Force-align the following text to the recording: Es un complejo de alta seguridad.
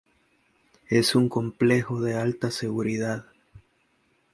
Es 0.89 1.13
un 1.13 1.29
complejo 1.29 2.01
de 2.01 2.15
alta 2.15 2.49
seguridad. 2.49 3.25